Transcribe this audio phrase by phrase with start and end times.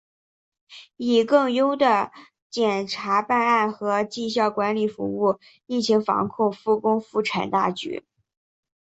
[0.97, 2.11] 以更优的
[2.49, 8.03] 检察办案和绩效管理服务疫情防控、复工复产大局